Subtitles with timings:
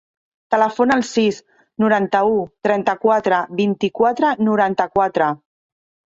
[0.53, 1.35] Telefona al sis,
[1.83, 5.29] noranta-u, trenta-quatre, vint-i-quatre, noranta-quatre.